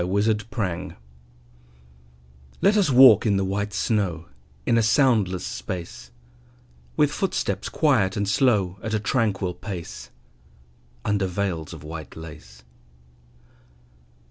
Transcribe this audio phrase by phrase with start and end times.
[0.03, 0.93] VELVET SHOES
[2.59, 4.25] Let us walk in the white snow
[4.65, 6.09] In a soundless space;
[6.97, 10.09] With footsteps quiet and slow, At a tranquil pace,
[11.05, 12.63] Under veils of white lace.